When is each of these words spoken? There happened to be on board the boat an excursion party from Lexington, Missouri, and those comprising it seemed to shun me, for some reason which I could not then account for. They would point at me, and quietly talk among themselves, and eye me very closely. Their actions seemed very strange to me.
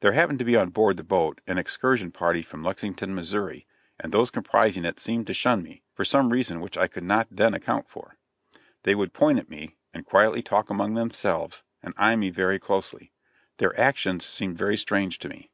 There 0.00 0.12
happened 0.12 0.38
to 0.38 0.44
be 0.46 0.56
on 0.56 0.70
board 0.70 0.96
the 0.96 1.04
boat 1.04 1.42
an 1.46 1.58
excursion 1.58 2.12
party 2.12 2.40
from 2.40 2.64
Lexington, 2.64 3.14
Missouri, 3.14 3.66
and 3.98 4.10
those 4.10 4.30
comprising 4.30 4.86
it 4.86 4.98
seemed 4.98 5.26
to 5.26 5.34
shun 5.34 5.62
me, 5.62 5.82
for 5.92 6.02
some 6.02 6.30
reason 6.30 6.62
which 6.62 6.78
I 6.78 6.86
could 6.86 7.04
not 7.04 7.28
then 7.30 7.52
account 7.52 7.86
for. 7.86 8.16
They 8.84 8.94
would 8.94 9.12
point 9.12 9.38
at 9.38 9.50
me, 9.50 9.76
and 9.92 10.06
quietly 10.06 10.40
talk 10.40 10.70
among 10.70 10.94
themselves, 10.94 11.62
and 11.82 11.92
eye 11.98 12.16
me 12.16 12.30
very 12.30 12.58
closely. 12.58 13.12
Their 13.58 13.78
actions 13.78 14.24
seemed 14.24 14.56
very 14.56 14.78
strange 14.78 15.18
to 15.18 15.28
me. 15.28 15.50